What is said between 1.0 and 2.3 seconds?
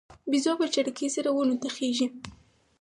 سره ونو ته خیژي.